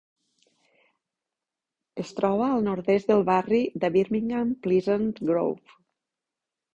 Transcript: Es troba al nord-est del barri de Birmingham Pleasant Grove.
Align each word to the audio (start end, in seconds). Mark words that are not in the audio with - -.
Es 2.03 2.13
troba 2.19 2.47
al 2.53 2.65
nord-est 2.67 3.11
del 3.11 3.21
barri 3.27 3.59
de 3.83 3.91
Birmingham 3.97 4.55
Pleasant 4.65 5.05
Grove. 5.29 5.77